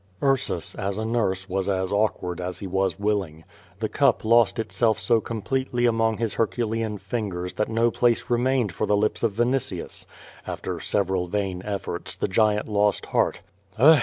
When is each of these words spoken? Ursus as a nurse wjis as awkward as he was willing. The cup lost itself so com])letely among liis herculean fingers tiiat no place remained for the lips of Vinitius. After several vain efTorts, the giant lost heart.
Ursus 0.23 0.73
as 0.73 0.97
a 0.97 1.05
nurse 1.05 1.45
wjis 1.45 1.69
as 1.69 1.91
awkward 1.91 2.41
as 2.41 2.57
he 2.57 2.65
was 2.65 2.97
willing. 2.97 3.43
The 3.77 3.87
cup 3.87 4.25
lost 4.25 4.57
itself 4.57 4.97
so 4.99 5.21
com])letely 5.21 5.87
among 5.87 6.17
liis 6.17 6.33
herculean 6.37 6.97
fingers 6.97 7.53
tiiat 7.53 7.67
no 7.69 7.91
place 7.91 8.27
remained 8.27 8.71
for 8.73 8.87
the 8.87 8.97
lips 8.97 9.21
of 9.21 9.33
Vinitius. 9.33 10.07
After 10.47 10.79
several 10.79 11.27
vain 11.27 11.61
efTorts, 11.61 12.17
the 12.17 12.27
giant 12.27 12.67
lost 12.67 13.05
heart. 13.05 13.43